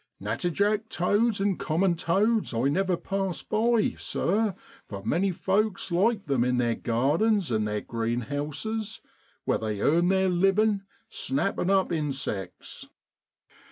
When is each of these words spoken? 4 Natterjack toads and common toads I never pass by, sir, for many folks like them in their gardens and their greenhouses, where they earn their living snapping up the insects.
4 0.17 0.29
Natterjack 0.29 0.89
toads 0.89 1.39
and 1.39 1.59
common 1.59 1.93
toads 1.93 2.55
I 2.55 2.69
never 2.69 2.97
pass 2.97 3.43
by, 3.43 3.93
sir, 3.99 4.55
for 4.87 5.05
many 5.05 5.31
folks 5.31 5.91
like 5.91 6.25
them 6.25 6.43
in 6.43 6.57
their 6.57 6.73
gardens 6.73 7.51
and 7.51 7.67
their 7.67 7.81
greenhouses, 7.81 9.01
where 9.45 9.59
they 9.59 9.79
earn 9.79 10.07
their 10.07 10.27
living 10.29 10.81
snapping 11.07 11.69
up 11.69 11.89
the 11.89 11.97
insects. 11.97 12.87